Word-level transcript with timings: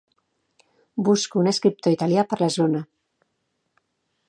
Busco 1.09 1.41
un 1.43 1.51
escriptor 1.51 1.95
italià 1.97 2.25
per 2.33 2.41
la 2.41 2.51
zona. 2.57 2.83